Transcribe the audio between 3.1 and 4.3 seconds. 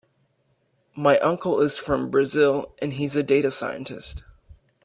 a data scientist.